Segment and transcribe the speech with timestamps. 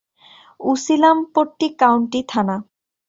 [0.59, 2.55] Usilampatti county থানা।